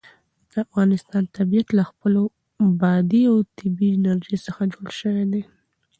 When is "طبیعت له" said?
1.37-1.83